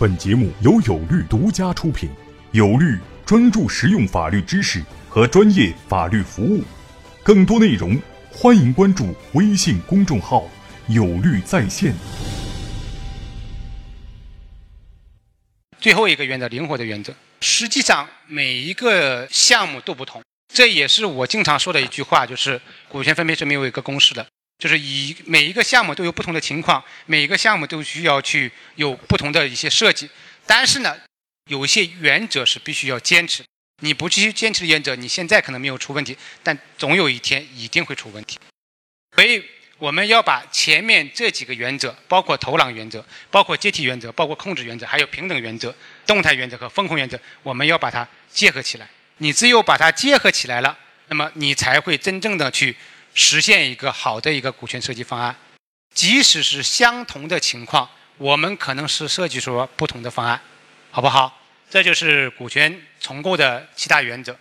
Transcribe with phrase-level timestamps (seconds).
[0.00, 2.08] 本节目由有律独家出品，
[2.52, 6.62] 有律专注实用法律知识和专业法律服务。
[7.24, 8.00] 更多内容，
[8.30, 10.48] 欢迎关注微信公众号
[10.86, 11.92] “有律在线”。
[15.80, 17.12] 最后一个原则，灵活的原则。
[17.40, 20.22] 实际上，每一个项目都不同，
[20.54, 24.24] 这也是我经常说的一句话，就是股权分配是没有一个公式的。
[24.58, 30.10] 就是以每一个项目都有不同的情况，每一个项目都需要去有不同的一些设计。
[30.46, 30.96] 但是呢，
[31.48, 33.44] 有一些原则是必须要坚持。
[33.82, 38.36] 你不继续坚持的原则，你现在可能没有出问题，但总有一天一定会出问题。
[39.14, 39.40] 所以
[39.78, 45.72] 我们要把前面这几个原则，包括投篮原则、包括阶梯原则、包括控制原则，还有平等原则、
[46.04, 48.88] 动态原则和风控原则，我们要把它结合起来。
[49.18, 52.74] 你只有把它结合起来了，那么你才会真正的去。
[53.18, 55.34] 实现一个好的一个股权设计方案，
[55.92, 60.40] 即使是相同的情况，我们可能是设计出不同的方案，
[60.92, 61.42] 好不好？
[61.68, 64.38] 这就是股权重构的七大原则。